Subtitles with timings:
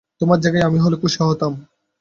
[0.21, 1.53] তোমার জায়গায় আমি হলে খুশি হতাম।